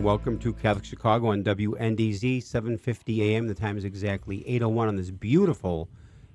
[0.00, 0.18] Morning.
[0.18, 3.46] Welcome to Catholic Chicago on WNDZ 750 AM.
[3.46, 5.90] The time is exactly 8:01 on this beautiful,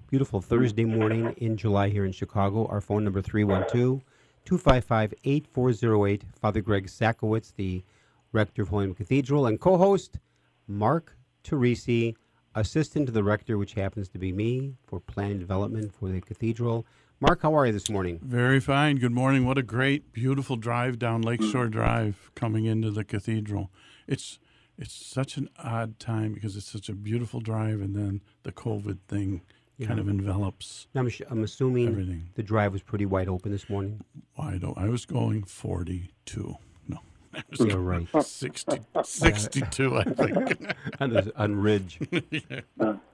[0.07, 2.67] beautiful Thursday morning in July here in Chicago.
[2.67, 6.21] Our phone number 312-255-8408.
[6.39, 7.83] Father Greg Sakowicz, the
[8.31, 10.19] rector of Holy Cathedral, and co-host
[10.67, 12.13] Mark Teresi,
[12.53, 16.85] assistant to the rector, which happens to be me for planning development for the cathedral.
[17.19, 18.19] Mark, how are you this morning?
[18.21, 18.97] Very fine.
[18.97, 19.45] Good morning.
[19.45, 23.71] What a great, beautiful drive down Lakeshore Drive coming into the cathedral.
[24.07, 24.37] It's
[24.77, 28.97] it's such an odd time because it's such a beautiful drive, and then the COVID
[29.07, 29.41] thing
[29.81, 32.29] kind of envelops I'm, sh- I'm assuming everything.
[32.35, 34.01] the drive was pretty wide open this morning.
[34.37, 34.81] Wide open.
[34.83, 36.55] I was going 42.
[36.89, 36.97] No,
[37.33, 38.25] I was You're going right.
[38.25, 40.73] 60, 62, I think.
[40.99, 41.99] on, the, on Ridge,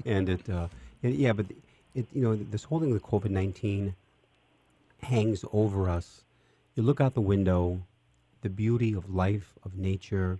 [0.05, 0.67] and it, uh,
[1.03, 1.45] it, yeah, but
[1.93, 3.95] it, you know, this whole thing with COVID nineteen
[5.03, 6.23] hangs over us.
[6.75, 7.81] You look out the window,
[8.41, 10.39] the beauty of life, of nature,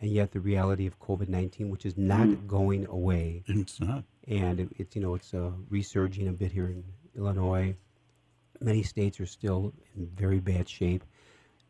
[0.00, 4.04] and yet the reality of COVID nineteen, which is not going away, it's not.
[4.28, 6.84] and it, it's you know it's uh, resurging a bit here in
[7.16, 7.74] Illinois.
[8.60, 11.04] Many states are still in very bad shape.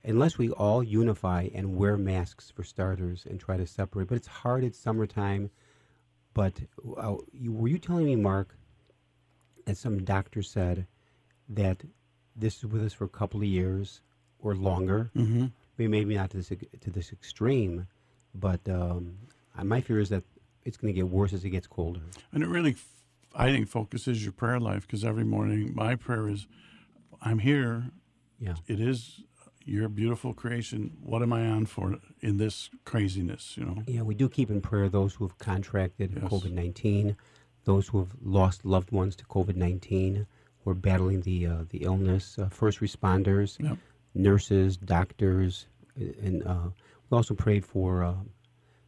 [0.05, 4.27] Unless we all unify and wear masks for starters and try to separate, but it's
[4.27, 4.65] hard.
[4.65, 5.51] It's summertime.
[6.35, 6.55] But
[6.97, 8.57] uh, you, were you telling me, Mark,
[9.65, 10.87] that some doctor said
[11.49, 11.83] that
[12.37, 14.01] this is with us for a couple of years
[14.39, 15.11] or longer?
[15.15, 15.47] hmm
[15.79, 16.49] Maybe maybe not to this
[16.81, 17.87] to this extreme,
[18.35, 19.17] but um,
[19.63, 20.23] my fear is that
[20.65, 22.01] it's going to get worse as it gets colder.
[22.31, 22.77] And it really,
[23.35, 26.47] I think, focuses your prayer life because every morning my prayer is,
[27.23, 27.85] I'm here.
[28.39, 28.55] Yeah.
[28.67, 29.23] It is
[29.65, 30.99] your beautiful creation.
[31.03, 33.57] What am I on for in this craziness?
[33.57, 33.83] You know.
[33.87, 36.31] Yeah, we do keep in prayer those who have contracted Yes.
[36.31, 37.17] COVID 19,
[37.65, 40.27] those who have lost loved ones to COVID 19,
[40.65, 43.79] who are battling the, uh, the illness, uh, first responders, Yep.
[44.15, 46.69] nurses, doctors, and uh,
[47.11, 48.15] we also prayed for uh,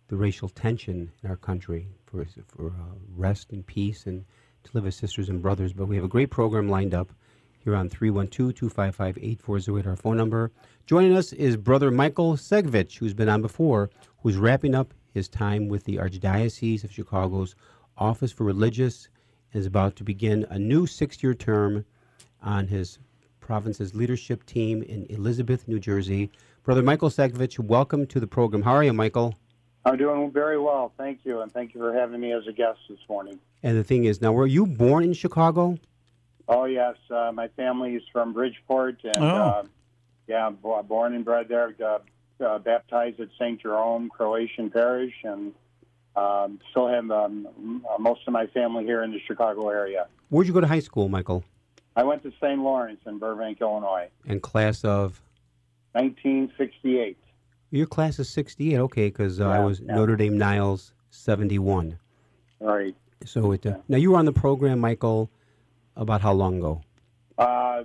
[0.09, 4.25] the racial tension in our country, for, for uh, rest and peace, and
[4.65, 5.73] to live as sisters and brothers.
[5.73, 7.11] But we have a great program lined up
[7.59, 10.51] here on 312 255 8408, our phone number.
[10.87, 13.91] Joining us is Brother Michael Segvich, who's been on before,
[14.23, 17.55] who's wrapping up his time with the Archdiocese of Chicago's
[17.97, 19.09] Office for Religious
[19.53, 21.85] and is about to begin a new six year term
[22.43, 22.99] on his
[23.41, 26.31] province's leadership team in Elizabeth, New Jersey.
[26.63, 28.63] Brother Michael Segvich, welcome to the program.
[28.63, 29.35] How are you, Michael?
[29.85, 32.79] I'm doing very well, thank you, and thank you for having me as a guest
[32.89, 33.39] this morning.
[33.63, 35.77] And the thing is, now, were you born in Chicago?
[36.49, 39.27] Oh yes, uh, my family is from Bridgeport, and Oh.
[39.27, 39.63] uh,
[40.27, 41.75] yeah, born and bred there.
[41.83, 41.99] Uh,
[42.45, 43.61] uh, baptized at St.
[43.61, 45.53] Jerome Croatian Parish, and
[46.17, 50.07] um, still have um, uh, most of my family here in the Chicago area.
[50.29, 51.45] Where'd you go to high school, Michael?
[51.97, 52.59] I went to St.
[52.59, 55.21] Lawrence in Burbank, Illinois, And class of
[55.93, 57.17] 1968.
[57.71, 59.95] your class is 68, okay, because uh, I was yeah.
[59.95, 61.99] Notre Dame Niles 71.
[62.61, 62.95] All right.
[63.25, 65.31] So it uh, now you were on the program, Michael,
[65.97, 66.83] about how long ago?
[67.39, 67.85] Uh,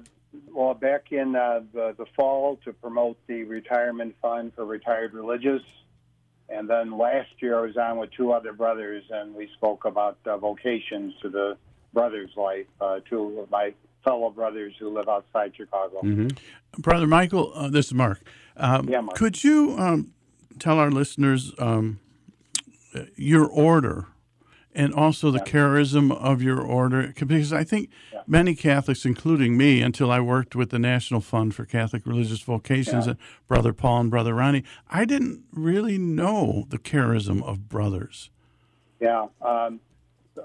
[0.51, 5.61] well, back in uh, the, the fall to promote the retirement fund for retired religious.
[6.51, 10.17] And then last year I was on with two other brothers and we spoke about
[10.25, 11.57] uh, vocations to the
[11.93, 16.01] brothers' life, uh, two of my fellow brothers who live outside Chicago.
[16.01, 16.81] Mm-hmm.
[16.81, 18.21] Brother Michael, uh, this is Mark.
[18.57, 19.17] Um, Yeah, Mark.
[19.17, 20.13] Could you um,
[20.59, 21.99] tell our listeners um,
[22.95, 24.07] uh, your order
[24.79, 27.13] and also the charism of your order?
[27.15, 27.89] Because I think
[28.25, 33.05] many Catholics, including me, until I worked with the National Fund for Catholic Religious Vocations,
[33.05, 33.17] and
[33.47, 38.29] Brother Paul and Brother Ronnie, I didn't really know the charism of brothers.
[39.01, 39.27] Yeah.
[39.41, 39.81] Um,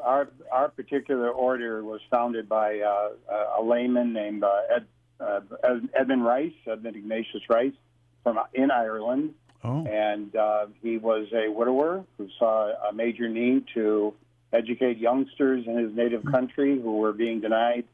[0.02, 3.10] our, our particular order was founded by uh,
[3.58, 4.86] a layman named uh, Ed,
[5.20, 5.40] uh,
[5.94, 7.74] Edmund Rice, Edmund Ignatius Rice,
[8.24, 9.34] from in Ireland.
[9.62, 14.12] Oh, and uh, he was a widower who saw a major need to
[14.54, 17.84] educate youngsters in his native country who were being denied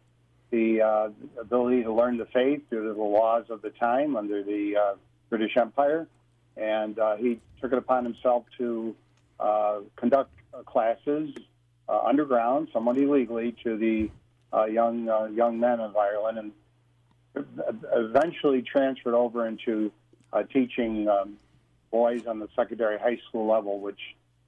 [0.51, 1.09] the uh,
[1.41, 4.95] ability to learn the faith due to the laws of the time under the uh,
[5.29, 6.07] British Empire,
[6.57, 8.95] and uh, he took it upon himself to
[9.39, 11.31] uh, conduct uh, classes
[11.89, 14.11] uh, underground, somewhat illegally, to the
[14.69, 17.47] young young men of Ireland, and
[17.95, 19.93] eventually transferred over into
[20.53, 21.37] teaching um,
[21.93, 24.01] boys on the secondary high school level, which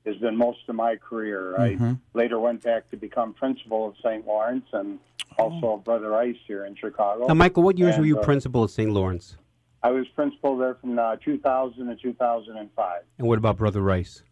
[0.06, 1.54] has been most of my career.
[1.58, 1.94] Mhm.
[2.14, 4.26] I later went back to become principal of St.
[4.26, 4.98] Lawrence and
[5.38, 7.26] also of Brother Rice here in Chicago.
[7.26, 8.90] Now, Michael, what years were you uh, principal at St.
[8.90, 9.36] Lawrence?
[9.84, 14.22] I was principal there from uh, 2000 to 2005, And what about Brother Rice?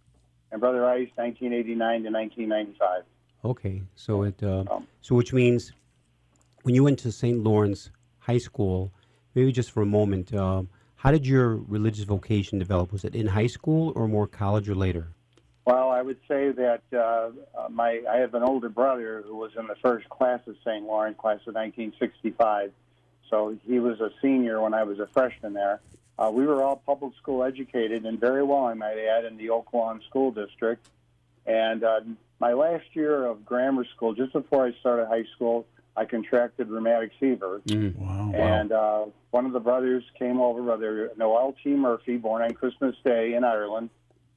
[0.52, 3.04] and Brother Rice 1989 to 1995.
[3.44, 5.72] Okay, so it uh, Um, so which means
[6.62, 7.38] when you went to St.
[7.42, 8.92] Lawrence High School,
[9.34, 10.64] maybe just for a moment, uh,
[10.96, 12.92] how did your religious vocation develop?
[12.92, 15.08] Was it in high school or more college or later?
[15.64, 19.52] Well, I would say that uh, uh, my I have an older brother who was
[19.58, 20.84] in the first class of St.
[20.84, 22.72] Lawrence, class of 1965.
[23.28, 25.80] So he was a senior when I was a freshman there.
[26.18, 29.50] Uh, we were all public school educated and very well, I might add, in the
[29.50, 30.86] Oak Lawn School District.
[31.46, 32.00] And uh,
[32.40, 35.66] my last year of grammar school, just before I started high school,
[35.96, 37.62] I contracted rheumatic fever.
[37.66, 38.32] Wow.
[38.34, 41.70] And uh, one of the brothers came over, Brother Noel T.
[41.70, 43.90] Murphy, born on Christmas Day in Ireland,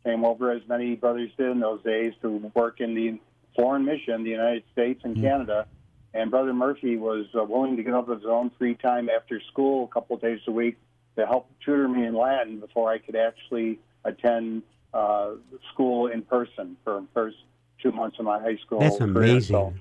[0.04, 3.20] came over as many brothers did in those days to work in the
[3.56, 5.68] foreign mission, the United States and Canada.
[6.14, 9.86] And Brother Murphy was uh, willing to give up his own free time after school
[9.86, 10.78] a couple of days a week
[11.16, 14.64] to help tutor me in Latin before I could actually attend
[14.94, 15.32] uh,
[15.74, 17.38] school in person for the first
[17.82, 18.80] two months of my high school.
[18.80, 19.10] That's career.
[19.10, 19.54] amazing.
[19.56, 19.74] So,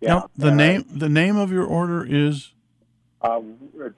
[0.00, 0.08] yeah.
[0.08, 2.52] Now, the And name the name of your order is
[3.22, 3.40] uh,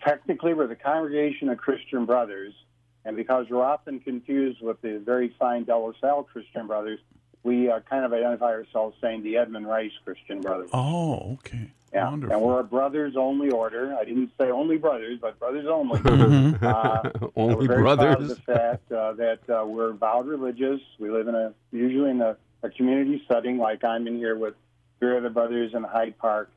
[0.04, 2.54] technically, we're the Congregation of Christian Brothers,
[3.04, 7.00] and because we're often confused with the very fine De La Salle Christian Brothers,
[7.42, 10.68] we uh, kind of identify ourselves saying the Edmund Rice Christian Brothers.
[10.74, 11.70] Oh, okay.
[11.94, 12.36] yeah, Wonderful.
[12.36, 13.96] and we're a brothers only order.
[13.98, 15.98] I didn't say only brothers, but brothers only.
[16.10, 16.62] Mhm.
[16.62, 18.28] Uh, Only we're very proud of brothers.
[18.28, 20.80] the fact uh, that uh, we're vowed religious.
[20.98, 24.54] We live in a usually in a, a community setting, like I'm in here with
[24.98, 26.50] three other brothers in Hyde Park,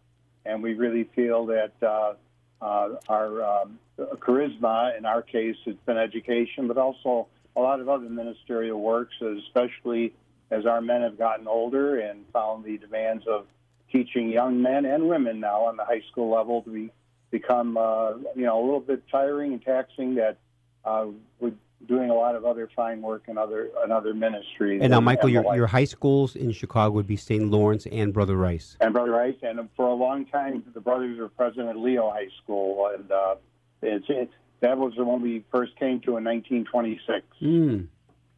[0.45, 2.13] and we really feel that uh,
[2.61, 7.89] uh, our um, charisma, in our case, it's been education, but also a lot of
[7.89, 10.13] other ministerial works, especially
[10.51, 13.45] as our men have gotten older and found the demands of
[13.91, 16.91] teaching young men and women now on the high school level to be
[17.31, 20.15] become uh, you know a little bit tiring and taxing.
[20.15, 20.37] That
[20.85, 21.07] uh,
[21.39, 21.53] we're
[21.87, 24.81] doing a lot of other fine work and other and other ministries.
[24.81, 27.49] And now, Michael, the your, your high schools in Chicago would be St.
[27.49, 28.77] Lawrence and Brother Rice.
[28.79, 32.29] and Brother Rice, and for a long time, the brothers were president at Leo High
[32.43, 33.35] School, and uh,
[33.83, 37.25] it's, it's that was the one we first came to in 1926.
[37.41, 37.87] Mm.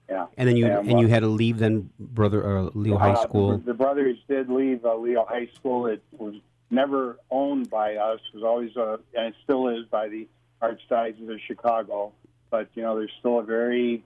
[0.10, 0.26] Yeah.
[0.38, 3.24] And then you Yeah, and you had to leave then, Brother uh, Leo High Uh,
[3.24, 3.58] School.
[3.58, 5.88] The, the brothers did leave uh, Leo High School.
[5.88, 6.36] It was
[6.70, 8.20] never owned by us.
[8.34, 10.28] It was always, uh, and it still is, by the
[10.62, 12.12] Archdiocese of Chicago.
[12.50, 14.04] But you know, there's still a very,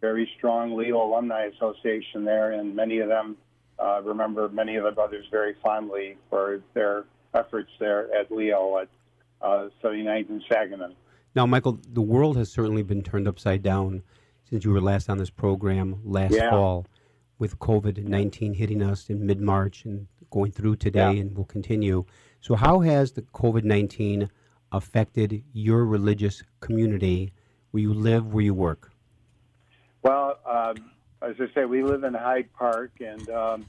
[0.00, 3.36] very strong Leo Alumni Association there, and many of them
[3.78, 8.88] uh, remember many of the brothers very fondly for their efforts there at Leo at
[9.40, 10.90] uh, 79th and Saginaw.
[11.34, 14.02] Now, Michael, the world has certainly been turned upside down
[14.48, 16.50] since you were last on this program last Yeah.
[16.50, 16.86] fall,
[17.38, 21.20] with COVID nineteen hitting us in mid March and going through today, Yeah.
[21.20, 22.04] and will continue.
[22.40, 24.30] So, how has the COVID nineteen
[24.72, 27.32] affected your religious community
[27.70, 28.90] where you live, where you work?
[30.02, 30.90] Well, um,
[31.22, 33.66] as I say, we live in Hyde Park, and um,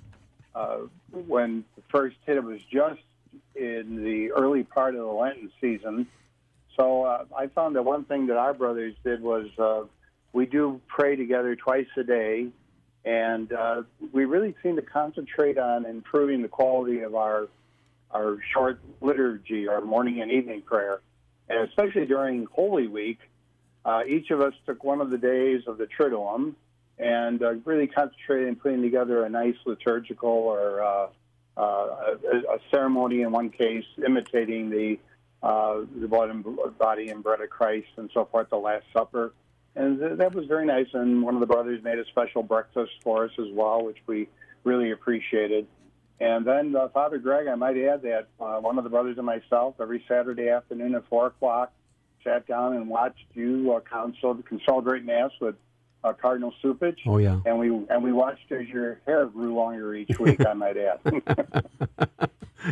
[0.55, 0.77] uh,
[1.12, 3.01] when the first hit, it was just
[3.56, 6.08] in the early part of the Lenten season.
[6.75, 9.84] So uh, I found that one thing that our brothers did was uh,
[10.32, 12.48] we do pray together twice a day,
[13.03, 17.48] and uh, we really seem to concentrate on improving the quality of our
[18.12, 21.00] our short liturgy, our morning and evening prayer,
[21.48, 23.20] and especially during Holy Week
[23.86, 26.53] uh, each of us took one of the days of the Triduum
[26.98, 30.82] and uh, really concentrated in putting together a nice liturgical or
[31.58, 35.00] uh, a, a ceremony in one case, imitating the
[35.41, 36.46] uh, the blood and
[36.77, 39.34] body and bread of Christ and so forth, the Last Supper.
[39.75, 40.88] And th- that was very nice.
[40.94, 44.27] And one of the brothers made a special breakfast for us as well, which we
[44.65, 45.65] really appreciated.
[46.20, 49.25] And then uh, Father Greg, I might add that uh, one of the brothers and
[49.25, 51.72] myself, every Saturday afternoon at 4 o'clock,
[52.24, 55.56] sat down and watched you uh, consol- celebrate Mass with
[56.03, 56.98] uh, Cardinal Cupich.
[57.06, 57.39] Oh yeah.
[57.46, 60.44] And we and we watched as your hair grew longer each week.
[60.46, 61.00] I might add.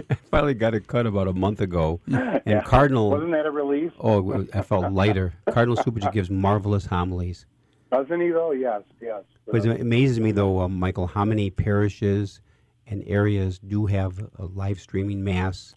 [0.10, 2.62] I finally got it cut about a month ago, and Yeah.
[2.63, 3.10] Cardinal.
[3.10, 3.93] Wasn't that a relief?
[4.00, 5.34] Oh, I felt lighter.
[5.50, 7.46] Cardinal Cupich gives marvelous homilies.
[7.91, 8.51] Doesn't he though?
[8.51, 9.24] Yes, yes.
[9.50, 12.41] But it amazes me, though, um, Michael, how many parishes
[12.86, 15.74] and areas do have a live streaming mass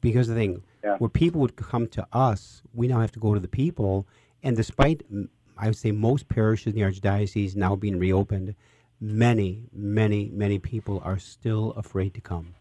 [0.00, 0.96] because the thing Yeah.
[0.96, 4.06] where people would come to us, we now have to go to the people.
[4.42, 5.02] And despite,
[5.56, 8.54] I would say, most parishes in the archdiocese now being reopened,
[9.00, 12.54] many, many, many people are still afraid to come.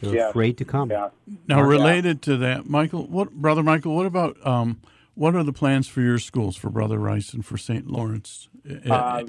[0.00, 0.30] They're Yes.
[0.30, 0.90] afraid to come.
[0.90, 1.10] Yeah.
[1.48, 1.68] Now, Yeah.
[1.68, 4.80] related to that, Michael, what brother Michael, what about um,
[5.14, 7.86] what are the plans for your schools for Brother Rice and for St.
[7.86, 8.48] Lawrence?
[8.90, 9.24] Uh,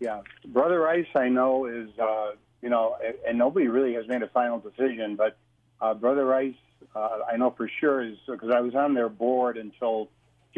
[0.00, 4.22] yeah, Brother Rice, I know is uh, you know, and, and nobody really has made
[4.22, 5.36] a final decision, but
[5.80, 6.54] uh, Brother Rice,
[6.94, 10.08] uh, I know for sure is because I was on their board until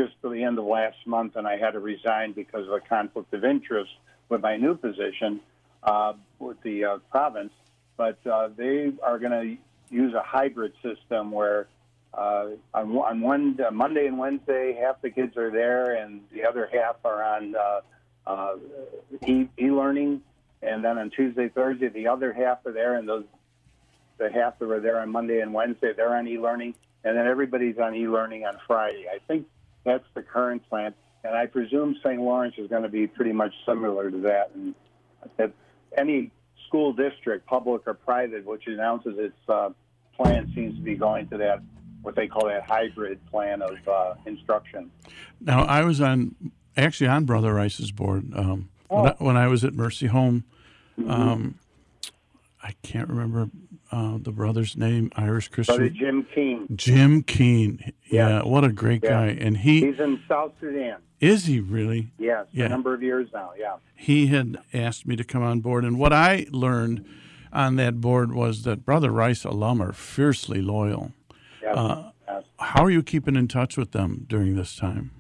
[0.01, 2.81] just to the end of last month, and I had to resign because of a
[2.81, 3.93] conflict of interest
[4.31, 5.41] with my new position
[5.83, 7.53] uh, with the uh, province.
[7.97, 11.69] But uh, they are going to use a hybrid system where
[12.15, 16.45] uh, on, on one uh, Monday and Wednesday, half the kids are there, and the
[16.45, 17.55] other half are on
[18.27, 18.57] uh,
[19.27, 20.23] e- e-learning,
[20.63, 23.25] and then on Tuesday, Thursday, the other half are there, and those
[24.19, 27.79] the half that were there on Monday and Wednesday, they're on e-learning, and then everybody's
[27.79, 29.07] on e-learning on Friday.
[29.15, 29.47] I think
[29.85, 30.95] that's the current plan,
[31.25, 32.21] and I presume St.
[32.21, 34.75] Lawrence is going to be pretty much similar to that, and
[35.37, 35.53] that
[35.97, 36.31] any
[36.67, 39.71] school district, public or private, which announces its uh,
[40.17, 41.61] plan, seems to be going to that
[42.03, 44.91] what they call that hybrid plan of uh, instruction.
[45.41, 46.35] Now, I was on
[46.77, 50.45] actually on Brother Rice's board um, when, I, when I was at Mercy Home.
[51.07, 51.59] Um,
[52.63, 53.51] I can't remember
[53.93, 55.77] uh, the brother's name, Irish Christian.
[55.77, 55.91] Brother.
[55.91, 57.93] Jim Keene, Jim Keene.
[58.05, 58.43] Yeah, Yeah.
[58.45, 59.11] what a great Yeah.
[59.11, 59.27] guy.
[59.29, 60.99] And he he's in South Sudan.
[61.21, 62.13] is he really?
[62.19, 62.67] Yes, Yeah.
[62.67, 63.51] a number of years now.
[63.59, 63.77] Yeah.
[63.95, 65.85] he had asked me to come on board.
[65.85, 67.05] And what I learned
[67.53, 71.13] on that board was that Brother Rice alum are fiercely loyal.
[71.63, 71.77] Yes.
[71.77, 72.45] Uh, yes.
[72.59, 75.11] How are you keeping in touch with them during this time?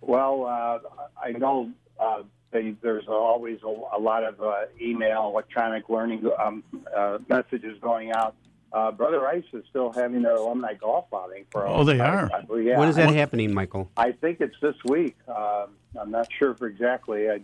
[0.00, 0.78] Well, uh,
[1.22, 1.70] I know
[2.00, 6.62] uh, they, there's always a, a lot of uh, email, electronic learning um,
[6.96, 8.34] uh, messages going out.
[8.72, 11.66] Uh, Brother Rice is still having their alumni golf outing for.
[11.66, 12.30] Oh, they I- are?
[12.34, 12.78] I believe- yeah.
[12.78, 13.90] When is that I, happening, Michael?
[13.96, 15.16] I think it's this week.
[15.28, 17.40] Um I'm not sure for exactly, I,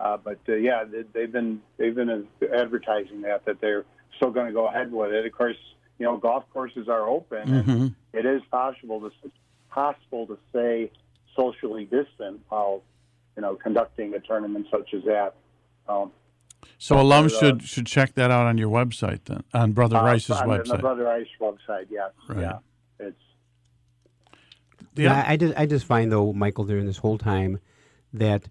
[0.00, 3.84] uh, but uh, yeah, they, they've been they've been advertising that that they're
[4.16, 5.24] still going to go ahead with it.
[5.26, 5.56] Of course,
[5.98, 9.10] you know, golf courses are open, and hmm it is possible to
[9.70, 10.90] possible to stay
[11.36, 12.82] socially distant while
[13.36, 15.34] you know conducting a tournament such as that.
[15.88, 16.10] Um,
[16.78, 20.30] So alums uh, should should check that out on your website then, on Brother Rice's
[20.30, 20.80] uh, on the- The website.
[20.80, 22.40] Brother Rice website, yes, Right.
[22.40, 22.58] yeah,
[22.98, 23.20] it's
[24.96, 27.58] Yeah, I, I just I just find though, Michael, during this whole time,
[28.12, 28.48] that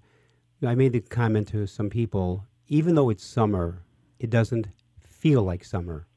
[0.65, 2.45] I made the comment to some people.
[2.67, 3.83] Even though it's summer,
[4.19, 4.67] it doesn't
[5.05, 6.07] feel like summer.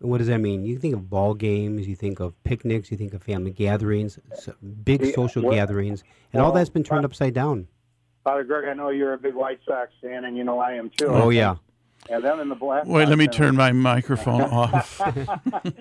[0.00, 0.64] What does that mean?
[0.64, 4.54] You think of ball games, you think of picnics, you think of family gatherings, so
[4.84, 6.02] big Yeah, social well- gatherings,
[6.32, 7.68] and all that's been turned upside down.
[8.24, 8.68] Father Greg.
[8.68, 11.06] I know you're a big White Sox fan, and you know I am too.
[11.08, 11.56] Oh yeah.
[12.08, 12.86] And then in the black.
[12.86, 15.00] Wait, let me Sox, turn my microphone off.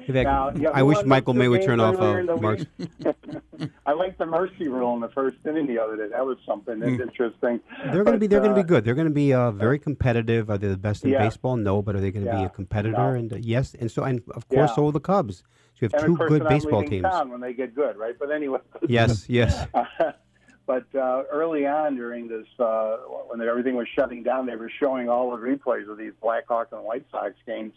[0.09, 2.65] Now, yeah, I wish Michael May would turn off uh, Mark's.
[3.85, 6.09] I like the mercy rule in the first inning the other day.
[6.09, 7.61] That was something that's interesting.
[7.69, 7.91] Hmm.
[7.91, 8.27] They're going to be.
[8.27, 8.83] They're going to uh, be good.
[8.83, 10.49] They're going to be uh, very competitive.
[10.49, 11.23] Are they the best in Yeah.
[11.23, 11.55] baseball?
[11.55, 12.97] No, but are they going to be a competitor?
[12.97, 13.09] No.
[13.13, 14.75] And uh, yes, and so and of course Yeah.
[14.75, 15.37] so will the Cubs.
[15.37, 17.03] So you have And two good I'm baseball teams.
[17.03, 18.15] town when they get good, right?
[18.19, 18.59] But anyway.
[18.87, 19.65] Yes, yes.
[20.69, 22.97] but uh, early on during this, uh,
[23.27, 26.83] when everything was shutting down, they were showing all the replays of these Blackhawks and
[26.83, 27.73] White Sox games.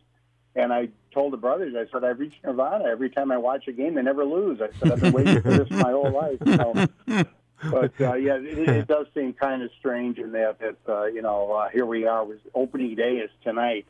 [0.54, 2.84] And I told the brothers, I said, I've reached Nirvana.
[2.84, 4.60] Every time I watch a game, they never lose.
[4.60, 6.38] I said, I've been waiting for this my whole life.
[6.44, 7.24] So,
[7.70, 11.22] but uh, yeah, it, it does seem kind of strange in that that uh, you
[11.22, 12.22] know uh, here we are.
[12.22, 13.86] Was opening day is tonight,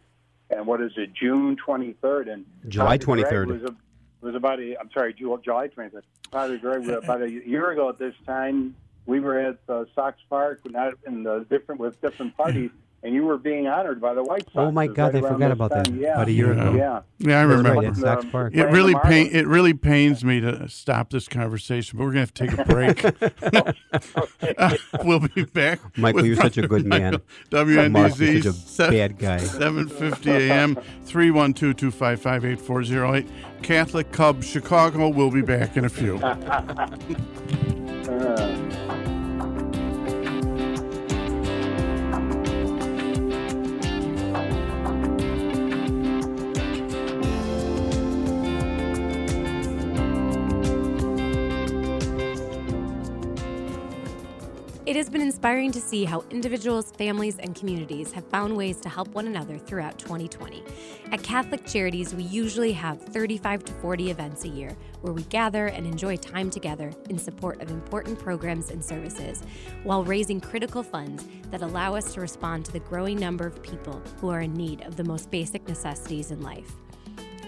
[0.49, 1.13] and what is it?
[1.13, 3.47] June twenty third and July 23rd.
[3.47, 3.75] was a,
[4.21, 6.05] was about a I'm sorry, July twenty third.
[6.31, 10.61] Father Greg, about a year ago at this time, we were at uh, Sox Park,
[10.71, 12.71] not in the different with different parties,
[13.05, 14.55] and you were being honored by the White Sox.
[14.57, 15.93] Oh my God, right I forgot this about that.
[15.93, 16.73] Yeah, About a year ago.
[16.75, 17.01] yeah.
[17.19, 17.81] Yeah, I remember.
[17.81, 18.55] right, Sox Park.
[18.55, 22.33] It really pain, it really pains me to stop this conversation, but we're gonna have
[22.35, 23.05] to take a break.
[24.59, 25.81] Uh, we'll be back.
[25.99, 27.13] Michael, you're such a good man.
[27.13, 27.29] Mark is
[28.21, 29.39] WNDZ such a bad guy.
[29.39, 33.29] 750 AM 312-255-8408.
[33.63, 35.09] Catholic Cub Chicago.
[35.09, 36.19] We'll be back in a few.
[36.19, 36.87] Uh,
[54.85, 58.89] It has been inspiring to see how individuals, families, and communities have found ways to
[58.89, 60.61] help one another throughout 2020.
[61.13, 65.69] At Catholic Charities, we usually have 35 to 40 events a year where we gather
[65.69, 69.45] and enjoy time together in support of important programs and services,
[69.85, 74.03] while raising critical funds that allow us to respond to the growing number of people
[74.21, 76.75] who are in need of the most basic necessities in life.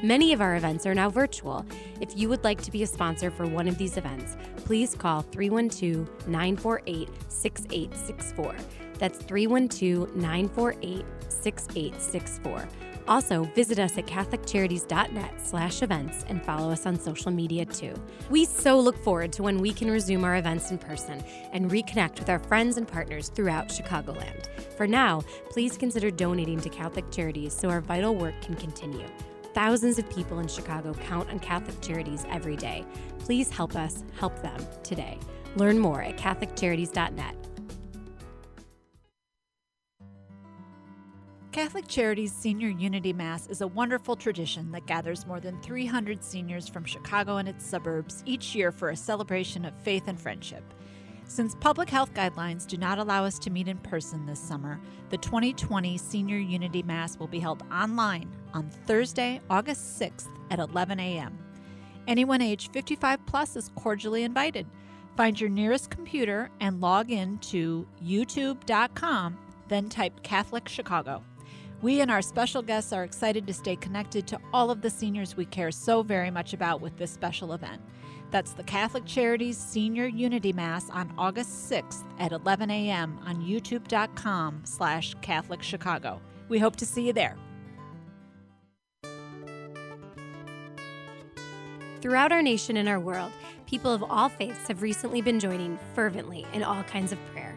[0.05, 1.65] Many of our events are now virtual.
[2.01, 5.23] If you would like to be a sponsor for one of these events, please call
[5.23, 8.57] 312 948 6864.
[8.99, 12.69] That's 312 948 6864
[13.07, 17.93] also, visit us at catholiccharities.net slash events and follow us on social media too.
[18.31, 22.19] We so look forward to when we can resume our events in person and reconnect
[22.19, 24.47] with our friends and partners throughout Chicagoland.
[24.77, 29.07] For now, please consider donating to Catholic Charities so our vital work can continue.
[29.55, 32.85] Thousands of people in Chicago count on Catholic Charities every day.
[33.21, 35.17] Please help us help them today.
[35.55, 37.37] Learn more at catholiccharities.net.
[41.53, 46.67] Catholic Charities Senior Unity Mass is a wonderful tradition that gathers more than 300 seniors
[46.67, 50.65] from Chicago and its suburbs each year for a celebration of faith and friendship.
[51.27, 54.79] Since public health guidelines do not allow us to meet in person this summer,
[55.09, 61.01] the 2020 Senior Unity Mass will be held online on Thursday, August 6th at 11
[61.01, 61.39] a.m.
[62.07, 64.67] Anyone age 55 plus is cordially invited.
[65.17, 69.39] Find your nearest computer and log in to youtube.com,
[69.69, 71.23] then type Catholic Chicago.
[71.81, 75.37] We and our special guests are excited to stay connected to all of the seniors
[75.37, 77.81] we care so very much about with this special event.
[78.35, 83.17] That's the Catholic Charities Senior Unity Mass on August 6th at 11 a.m.
[83.25, 86.21] on youtube.com slash Catholic Chicago.
[86.49, 87.37] We hope to see you there.
[92.01, 93.31] Throughout our nation and our world,
[93.67, 97.57] people of all faiths have recently been joining fervently in all kinds of prayer.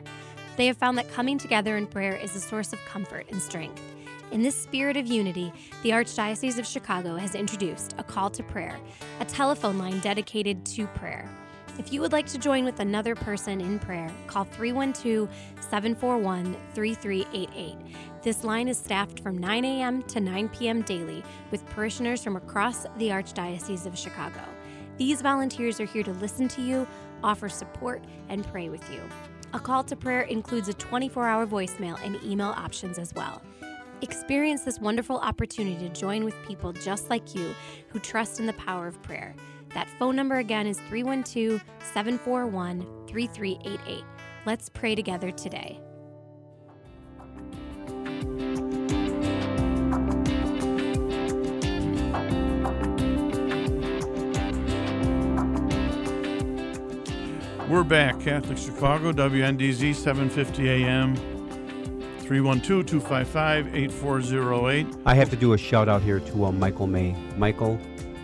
[0.57, 3.81] They have found that coming together in prayer is a source of comfort and strength.
[4.31, 5.53] In this spirit of unity,
[5.83, 8.77] the Archdiocese of Chicago has introduced a call to prayer,
[9.21, 11.29] a telephone line dedicated to prayer.
[11.79, 15.29] If you would like to join with another person in prayer, call 312
[15.61, 17.77] 741 3388.
[18.21, 20.03] This line is staffed from 9 a.m.
[20.03, 20.81] to 9 p.m.
[20.81, 24.41] daily with parishioners from across the Archdiocese of Chicago.
[24.97, 26.85] These volunteers are here to listen to you,
[27.23, 29.01] offer support, and pray with you.
[29.53, 33.41] A call to prayer includes a 24 hour voicemail and email options as well.
[34.03, 37.55] Experience this wonderful opportunity to join with people just like you
[37.89, 39.33] who trust in the power of prayer.
[39.73, 44.03] That phone number again is 312 741 3388.
[44.45, 45.79] Let's pray together today.
[57.67, 61.36] We're back, Catholic Chicago, WNDZ 750 AM.
[62.27, 64.85] 312 255 8408.
[65.05, 67.15] I have to do a shout out here to uh, Michael May.
[67.37, 67.79] Michael,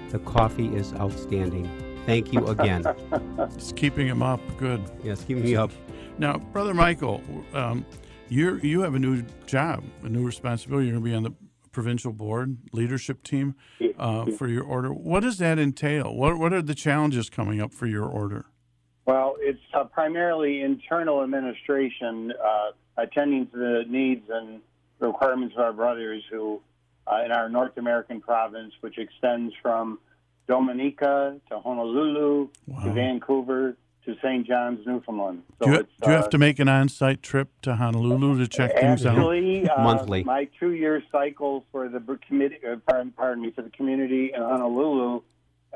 [0.10, 1.70] the coffee is outstanding.
[2.06, 2.84] Thank you again.
[3.56, 4.42] It's keeping him up.
[4.58, 4.82] Good.
[5.06, 5.72] yes, keep me up.
[6.18, 7.22] Now, Brother Michael,
[7.54, 7.86] um,
[8.28, 10.88] you you have a new job, a new responsibility.
[10.88, 11.34] You're going to be on the
[11.72, 13.56] provincial board leadership team
[13.98, 14.94] uh, for your order.
[14.94, 16.14] What does that entail?
[16.14, 18.48] What what are the challenges coming up for your order?
[19.06, 24.62] Well, it's uh, primarily internal administration, uh, attending to the needs and
[25.00, 26.62] requirements of our brothers who,
[27.08, 30.00] uh, in our North American province, which extends from
[30.48, 32.50] Dominica to Honolulu
[32.84, 33.76] to Vancouver
[34.06, 34.46] to St.
[34.46, 35.44] John's, Newfoundland.
[35.60, 38.38] So Do you, it's, do you have uh, to make an on-site trip to Honolulu
[38.40, 39.18] to check things out?
[39.18, 40.24] Actually, uh, Monthly.
[40.26, 44.42] My two-year cycle for the br- committee, uh, pardon, pardon me, for the community in
[44.42, 45.22] Honolulu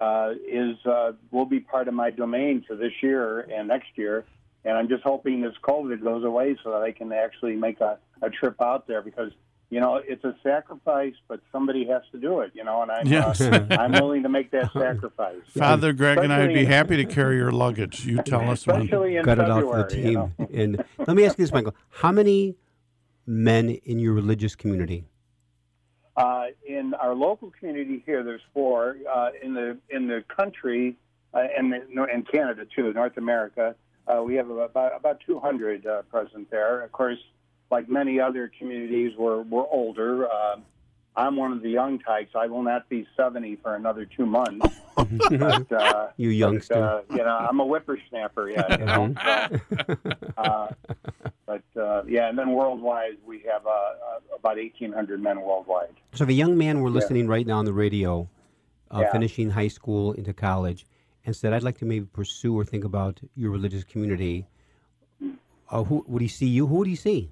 [0.01, 4.25] uh, is uh, will be part of my domain for this year and next year.
[4.67, 7.97] And I'm just hoping this COVID goes away so that I can actually make a,
[8.21, 9.31] a trip out there because
[9.69, 12.51] you know it's a sacrifice, but somebody has to do it.
[12.53, 13.39] You know, and I'm Yes.
[13.39, 15.37] uh, I'm willing to make that sacrifice.
[15.57, 18.05] Father Greg and I would be Especially- happy to carry your luggage.
[18.05, 18.81] You tell us when.
[18.81, 19.83] Especially in Got it out February.
[19.83, 20.13] for the you team.
[20.13, 20.47] know.
[20.53, 21.75] And let me ask you this, Michael.
[21.89, 22.55] How many
[23.25, 25.05] men in your religious community?
[26.15, 28.97] Uh, in our local community here, there's four.
[29.13, 30.97] Uh, in the in the country,
[31.33, 33.75] uh, and the, in Canada too, North America,
[34.07, 36.81] uh, we have about about 200 uh, present there.
[36.81, 37.19] Of course,
[37.71, 40.29] like many other communities, we're we're older.
[40.29, 40.57] Uh,
[41.15, 42.35] I'm one of the young types.
[42.35, 44.67] I will not be 70 for another two months.
[44.95, 46.75] but, uh, You but, youngster.
[46.75, 48.51] uh, you know, I'm a whippersnapper.
[48.51, 48.77] Yeah.
[48.79, 49.15] You know?
[49.25, 49.97] so,
[50.37, 50.67] uh,
[51.47, 55.95] but uh, yeah, and then worldwide, we have uh, uh, about 1,800 men worldwide.
[56.13, 58.29] So if a young man were listening right now on the radio,
[58.91, 59.11] uh, Yeah.
[59.11, 60.85] finishing high school into college,
[61.27, 64.47] and said, "I'd like to maybe pursue or think about your religious community,"
[65.69, 66.65] uh, who would he see you?
[66.65, 67.31] Who would he see?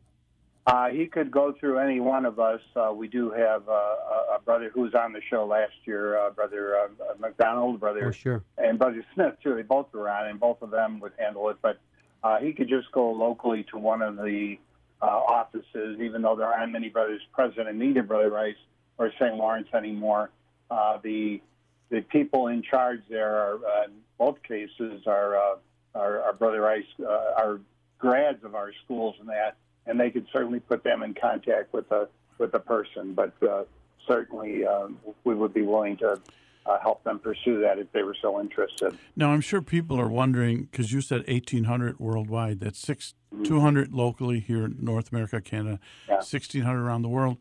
[0.68, 2.60] Uh, he could go through any one of us.
[2.76, 6.18] Uh, we do have uh, a, a brother who was on the show last year,
[6.20, 6.88] uh, brother uh,
[7.20, 8.44] McDonald, brother Oh, sure.
[8.58, 9.56] and brother Smith too.
[9.56, 11.58] They both were on, and both of them would handle it.
[11.62, 11.78] But
[12.24, 14.58] uh, he could just go locally to one of the
[15.02, 18.56] uh, offices, even though there aren't many brothers present in either Brother Rice
[18.98, 19.36] or St.
[19.36, 20.32] Lawrence anymore.
[20.72, 21.42] uh, the
[21.90, 25.56] the people in charge there are, uh, in both cases, are uh,
[25.94, 27.60] our, our brother Rice, uh, are
[28.00, 31.92] grads of our schools and that, and they could certainly put them in contact with
[31.92, 33.14] a with a person.
[33.14, 33.64] But uh,
[34.08, 36.20] certainly, um, we would be willing to
[36.66, 38.98] uh, help them pursue that if they were so interested.
[39.16, 42.60] Now, I'm sure people are wondering because you said 1,800 worldwide.
[42.60, 46.16] That's six 200 locally here in North America, Canada, Yeah.
[46.16, 47.38] 1,600 around the world.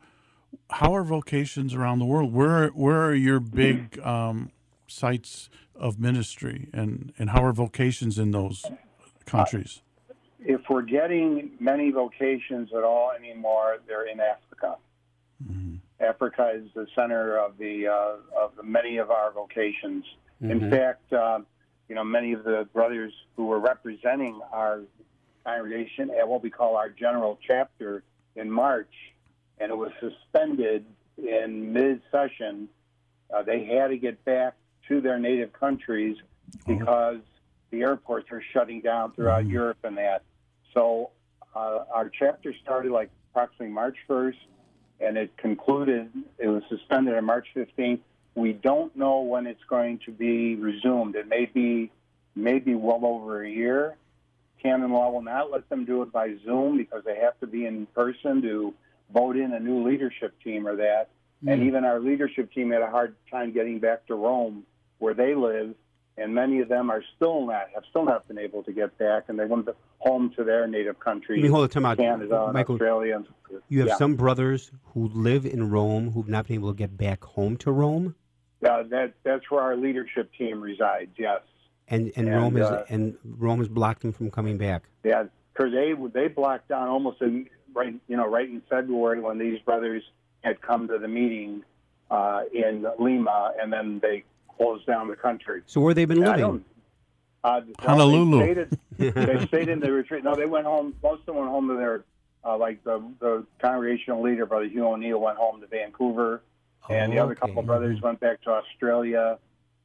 [0.70, 2.32] How are vocations around the world?
[2.32, 4.50] Where where are your big um,
[4.86, 8.64] sites of ministry, and and how are vocations in those
[9.26, 9.82] countries?
[10.40, 14.76] If we're getting many vocations at all anymore, they're in Africa.
[16.00, 20.04] Africa is the center of the uh, of the many of our vocations.
[20.40, 21.40] In fact, uh,
[21.88, 24.82] you know, many of the brothers who were representing our
[25.44, 28.02] congregation at what we call our general chapter
[28.36, 28.92] in March,
[29.58, 30.84] and it was suspended
[31.18, 32.68] in mid-session.
[33.34, 34.54] Uh, they had to get back
[34.88, 36.16] to their native countries
[36.66, 37.20] because
[37.70, 40.22] the airports are shutting down throughout Europe and that.
[40.72, 41.10] So
[41.54, 44.36] uh, our chapter started like approximately March 1st,
[45.00, 46.10] and it concluded.
[46.38, 48.00] It was suspended on March 15th.
[48.34, 51.14] We don't know when it's going to be resumed.
[51.14, 51.90] It may be
[52.34, 53.96] maybe well over a year.
[54.62, 57.66] Canon law will not let them do it by Zoom because they have to be
[57.66, 58.74] in person to
[59.12, 61.10] vote in a new leadership team or that.
[61.46, 64.64] And even our leadership team had a hard time getting back to Rome,
[64.98, 65.74] where they live,
[66.16, 69.24] and many of them are still not have still not been able to get back,
[69.28, 71.98] and they went home to their native country, hold the time out.
[71.98, 73.16] Canada, Michael, Australia.
[73.16, 73.26] And,
[73.68, 73.96] you have yeah.
[73.96, 77.70] some brothers who live in Rome who've not been able to get back home to
[77.70, 78.14] Rome,
[78.64, 81.10] Uh, that that's where our leadership team resides.
[81.18, 81.40] Yes.
[81.88, 84.84] and, and, And, Rome is uh, and Rome has blocked them from coming back.
[85.04, 87.20] Yeah, because they they blocked down almost
[87.74, 90.02] right you know right in February when these brothers
[90.42, 91.62] had come to the meeting
[92.10, 94.24] uh, in Lima, and then they
[94.56, 95.62] closed down the country.
[95.66, 96.40] So where they've been Yeah, living?
[96.40, 96.64] don't-
[97.42, 98.38] Uh, well, Honolulu.
[98.38, 100.22] They stayed, at, they stayed in the retreat.
[100.24, 100.94] No, they went home.
[101.02, 102.04] Most of them went home to their
[102.44, 106.42] uh, like the the congregational leader, brother Hugh O'Neill, went home to Vancouver,
[106.88, 109.38] and the Oh, other couple of brothers went back to Australia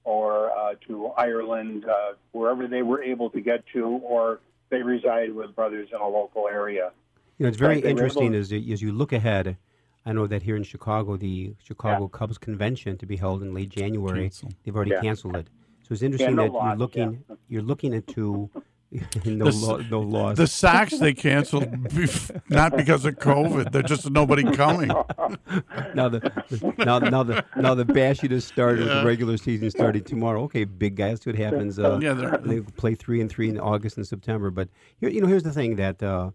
[0.06, 5.34] or uh, to Ireland, uh, wherever they were able to get to, or they reside
[5.34, 6.92] with brothers in a local area.
[7.40, 9.58] You know, it's very Right, they were interesting as, as you look ahead.
[10.06, 13.70] I know that here in Chicago, the Chicago Cubs convention to be held in late
[13.70, 14.50] January, Cancel.
[14.64, 15.02] they've already Yeah.
[15.02, 15.48] canceled it.
[15.88, 17.36] So it's interesting no that loss, you're looking yeah.
[17.48, 18.50] you're looking into
[19.26, 20.38] no The s- lo- no loss.
[20.38, 23.72] The Sox they canceled bef- not because of COVID.
[23.72, 24.88] There's just nobody coming.
[25.96, 28.88] now the, the now now the now the bash just started.
[28.88, 30.44] The regular season starting tomorrow.
[30.44, 31.20] Okay, big guys.
[31.20, 31.78] That's what happens.
[31.80, 34.50] Uh, Yeah, they're- they play three and three in August and September.
[34.52, 36.32] But here, you know, here's the thing that uh,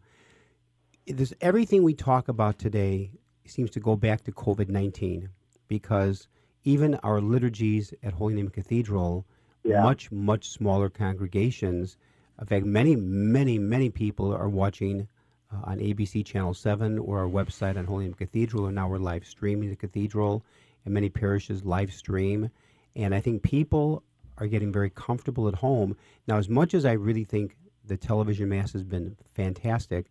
[1.07, 3.11] this everything we talk about today
[3.47, 5.29] seems to go back to COVID nineteen
[5.69, 6.29] because
[6.65, 9.27] even our liturgies at Holy Name Cathedral,
[9.65, 9.83] Yeah.
[9.83, 11.97] much much smaller congregations.
[12.41, 15.07] In fact, many many many people are watching
[15.53, 18.99] uh, on ABC Channel 7 or our website on Holy Name Cathedral, and now we're
[18.99, 20.45] live streaming the cathedral,
[20.85, 22.51] and many parishes live stream.
[22.97, 24.03] And I think people
[24.39, 25.97] are getting very comfortable at home.
[26.27, 30.07] Now, as much as I really think the television mass has been fantastic,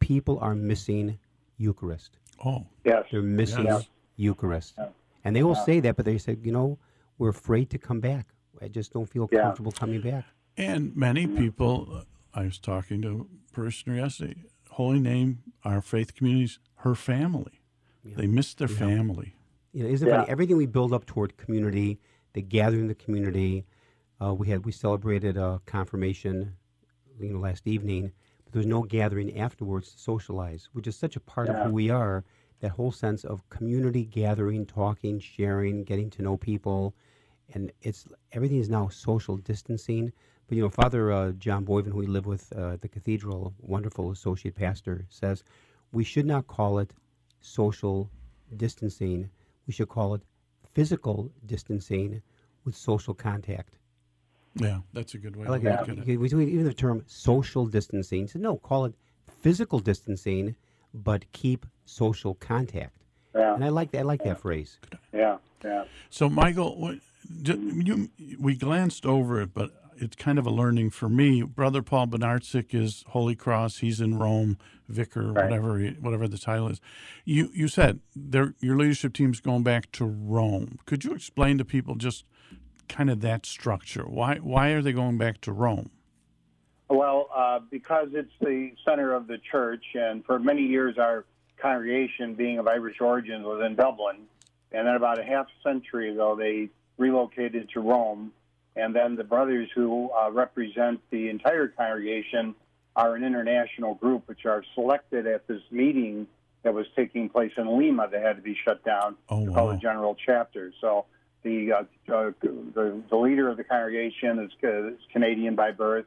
[0.00, 1.18] people are missing
[1.58, 2.18] Eucharist.
[2.44, 3.04] Oh, Yes.
[3.10, 3.88] They're missing Yes.
[4.16, 4.78] Eucharist.
[5.24, 6.78] And they will say that, but they said, you know,
[7.18, 8.28] we're afraid to come back.
[8.60, 9.42] I just don't feel Yeah.
[9.42, 10.24] comfortable coming back.
[10.58, 11.86] and many people.
[11.92, 14.36] uh, I was talking to a parishioner yesterday.
[14.70, 17.60] Holy Name, our faith communities, her family.
[18.04, 19.34] They miss their family.
[19.72, 20.16] You know, isn't it Yeah.
[20.20, 20.30] funny?
[20.30, 21.98] Everything we build up toward community,
[22.32, 23.66] the gathering of the community.
[24.18, 26.56] Uh, we had we celebrated a confirmation,
[27.20, 28.12] you know, last evening.
[28.56, 31.74] But there was no gathering afterwards to socialize, which is such a part of who
[31.74, 32.24] we are.
[32.60, 36.94] That whole sense of community gathering, talking, sharing, getting to know people,
[37.52, 40.10] and it's everything is now social distancing.
[40.46, 43.52] But you know, Father uh, John Boyven, who we live with uh, at the cathedral,
[43.60, 45.44] wonderful associate pastor, says
[45.92, 46.94] we should not call it
[47.42, 48.10] social
[48.56, 49.28] distancing.
[49.66, 50.22] We should call it
[50.72, 52.22] physical distancing
[52.64, 53.76] with social contact.
[54.58, 55.80] Yeah, that's a good way I like to that.
[55.88, 56.16] look at it.
[56.18, 58.22] We do even the term social distancing.
[58.22, 58.94] He said, no, call it
[59.40, 60.56] physical distancing,
[60.94, 63.02] but keep social contact.
[63.34, 63.54] Yeah.
[63.54, 64.00] And I like that.
[64.00, 64.78] I like that phrase.
[65.12, 65.38] Yeah.
[65.64, 65.84] Yeah.
[66.10, 66.96] So, Michael, what,
[67.42, 71.42] ju- you, we glanced over it, but it's kind of a learning for me.
[71.42, 73.78] Brother Paul Bednarczyk is Holy Cross.
[73.78, 75.44] He's in Rome, vicar, Right.
[75.44, 76.80] whatever he- whatever the title is.
[77.24, 80.78] You you said their your leadership team's going back to Rome.
[80.86, 82.24] Could you explain to people just
[82.88, 84.04] kind of that structure?
[84.04, 85.90] Why why are they going back to Rome?
[86.88, 91.24] Well, uh, because it's the center of the church, and for many years our
[91.60, 94.18] congregation, being of Irish origin, was in Dublin,
[94.72, 96.68] And then about a half century ago, they
[96.98, 98.32] relocated to Rome.
[98.76, 102.54] And then the brothers who uh, represent the entire congregation
[102.94, 106.26] are an international group, which are selected at this meeting
[106.62, 109.72] that was taking place in Lima that had to be shut down Oh, called wow.
[109.72, 110.72] the general chapter.
[110.80, 111.06] So
[111.46, 116.06] the, uh, uh, the the leader of the congregation is, uh, is Canadian by birth,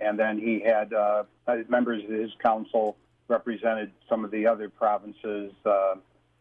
[0.00, 1.24] and then he had uh,
[1.68, 2.96] members of his council
[3.28, 5.94] represented some of the other provinces, uh,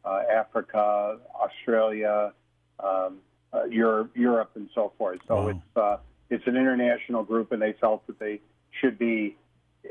[0.06, 2.32] uh, Africa, Australia,
[2.80, 3.18] um,
[3.54, 5.20] uh, Europe, Europe, and so forth.
[5.28, 5.48] So Wow.
[5.50, 5.98] it's uh,
[6.30, 8.40] it's an international group, and they felt that they
[8.80, 9.36] should be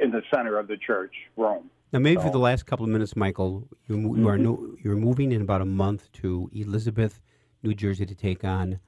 [0.02, 1.70] in the center of the church, Rome.
[1.92, 5.32] Now, maybe for the last couple of minutes, Michael, you, you are no, you're moving
[5.32, 7.20] in about a month to Elizabeth,
[7.66, 8.78] New Jersey, to take on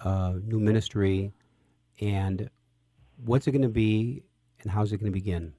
[0.00, 1.32] uh, new ministry.
[2.00, 2.48] And
[3.24, 4.22] what's it going to be,
[4.62, 5.52] and how's it going to begin?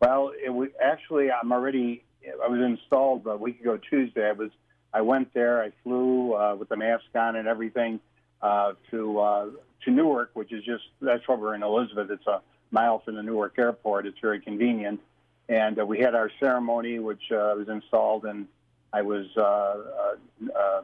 [0.00, 2.04] Well, it was, actually, I'm already.
[2.44, 4.28] I was installed a week ago Tuesday.
[4.28, 4.50] I was.
[4.92, 5.62] I went there.
[5.62, 8.00] I flew uh, with the mask on and everything
[8.42, 9.46] uh, to uh,
[9.84, 12.10] to Newark, which is just that's where we're in Elizabeth.
[12.10, 14.06] It's a mile from the Newark airport.
[14.06, 15.00] It's very convenient.
[15.48, 18.46] And uh, we had our ceremony, which uh, was installed, and
[18.92, 20.82] I was uh, uh, uh,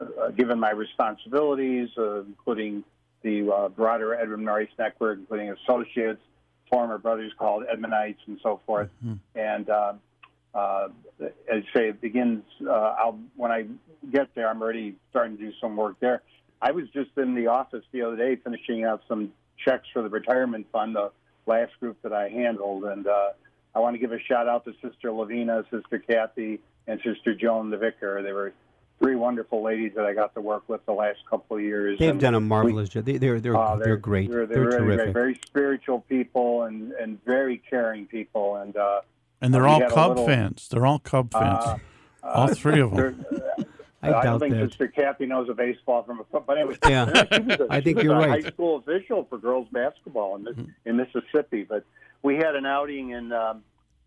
[0.00, 2.84] uh, given my responsibilities, uh, including
[3.22, 6.20] the uh, broader Edmund Rice Network, including associates,
[6.70, 8.90] former brothers called Edmondites, and so forth.
[9.34, 9.92] And uh,
[10.54, 10.88] uh,
[11.20, 12.42] as I say, it begins.
[12.66, 13.66] Uh, I'll, when I
[14.12, 16.22] get there, I'm already starting to do some work there.
[16.62, 20.08] I was just in the office the other day finishing out some checks for the
[20.08, 21.10] retirement fund, the
[21.46, 23.30] last group that I handled, and uh,
[23.74, 27.70] I want to give a shout out to Sister Lavina, Sister Kathy, and Sister Joan,
[27.70, 28.22] the vicar.
[28.22, 28.52] They were
[28.98, 31.98] three wonderful ladies that I got to work with the last couple of years.
[31.98, 33.04] They've and done a marvelous job.
[33.04, 34.30] They, they're they're uh, they're, great.
[34.30, 35.04] They're, They're, really terrific.
[35.04, 38.56] great, very spiritual people and, and very caring people.
[38.56, 39.00] And uh,
[39.40, 40.68] And they're all had Cub little- fans.
[40.70, 41.64] They're all Cub fans.
[41.64, 41.78] uh,
[42.24, 43.24] all three of them.
[44.02, 44.68] I I, doubt don't think that.
[44.70, 46.42] Sister Kathy knows a baseball from a football.
[46.46, 47.06] But anyway, Yeah.
[47.32, 48.44] she was a, I think she was you're a right.
[48.44, 51.64] high school official for girls basketball in, this, in Mississippi.
[51.68, 51.84] But
[52.22, 53.62] we had an outing in um,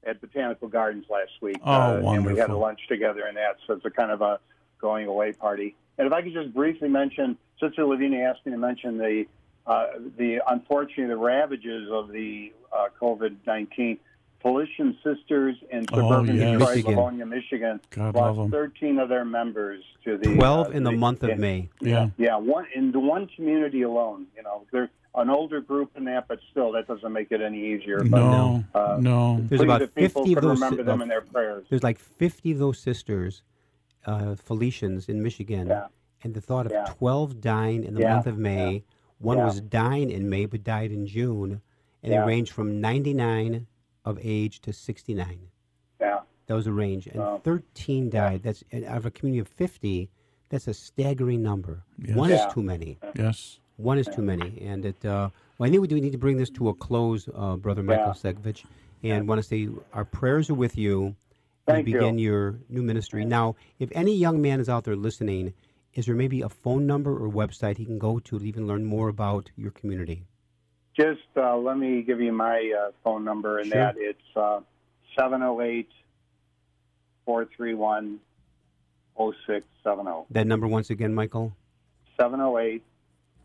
[0.06, 1.58] at Botanical Gardens last week.
[1.63, 3.58] Oh, uh, And we had a lunch together and that.
[3.67, 4.39] So it's a kind of a
[4.79, 5.75] going away party.
[5.97, 9.25] And if I could just briefly mention, Sister Lavina asked me to mention the
[9.67, 9.87] uh,
[10.17, 13.99] the unfortunately the ravages of the uh, COVID nineteen.
[14.41, 16.51] Felician Sisters in Oh, suburban yes.
[16.53, 16.91] Detroit, Michigan.
[16.95, 18.51] Livonia, Michigan, God love lost 'em.
[18.51, 21.69] 13 of their members to the Twelve uh, in the to month of yeah, May.
[21.81, 22.09] Yeah.
[22.17, 24.27] Yeah, one in the one community alone.
[24.37, 27.73] You know, they're an older group in that, but still, that doesn't make it any
[27.73, 27.97] easier.
[27.99, 29.41] But, No, uh, no.
[29.49, 30.61] There's about if fifty of those.
[30.61, 31.65] remember them uh, in their prayers.
[31.69, 33.41] There's like 50 of those sisters,
[34.05, 35.88] uh, Felicians in Michigan, Yeah.
[36.23, 36.85] and the thought of Yeah.
[36.97, 38.13] 12 dying in the Yeah.
[38.15, 38.83] month of May.
[39.19, 39.45] One Yeah.
[39.45, 41.62] was dying in May but died in June,
[42.03, 42.21] and Yeah.
[42.21, 43.67] they ranged from 99
[44.05, 45.49] of age to 69.
[45.99, 47.41] Yeah, That was the range, and Wow.
[47.43, 48.41] 13 died.
[48.43, 50.09] That's out of a community of 50.
[50.49, 51.83] That's a staggering number.
[52.03, 52.15] Yes.
[52.15, 52.47] One Yeah.
[52.47, 52.97] is too many.
[53.15, 53.59] Yes.
[53.77, 55.05] One is too many, and it.
[55.05, 57.83] Uh, well, I think we do need to bring this to a close, uh, Brother
[57.83, 58.13] Michael Yeah.
[58.33, 58.65] Segvich,
[59.03, 61.15] and want to say our prayers are with you
[61.73, 61.99] Thank you you.
[61.99, 63.25] begin your new ministry.
[63.25, 65.53] Now, if any young man is out there listening,
[65.93, 68.86] is there maybe a phone number or website he can go to to even learn
[68.86, 70.23] more about your community?
[70.99, 73.79] just uh, let me give you my uh, phone number, and Sure.
[73.82, 74.60] that it's uh,
[75.17, 75.88] 708
[77.25, 78.19] 431
[79.17, 80.25] 0670.
[80.32, 81.55] That number once again, Michael.
[82.19, 82.84] 708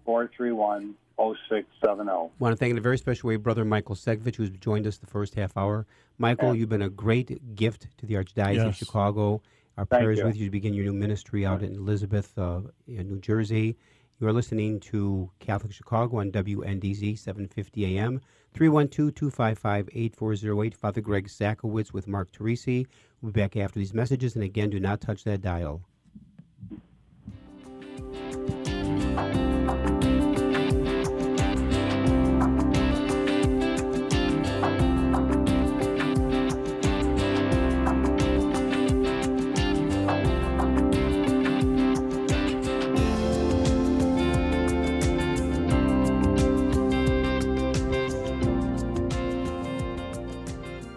[0.04, 2.10] 431 0670.
[2.10, 4.98] I want to thank in a very special way Brother Michael Segvich, who's joined us
[4.98, 5.86] the first half hour.
[6.18, 6.54] Michael, Yeah.
[6.60, 9.40] you've been a great gift to the Archdiocese of Chicago.
[9.76, 10.24] Our Thank prayers you.
[10.26, 13.76] with you to begin your new ministry out in Elizabeth, uh, in New Jersey.
[14.20, 18.20] You are listening to Catholic Chicago on WNDZ 750 AM,
[18.54, 20.74] 312-255-8408.
[20.74, 22.86] Father Greg Sakowicz with Mark Teresi.
[23.20, 24.36] We'll be back after these messages.
[24.36, 25.82] And again, do not touch that dial.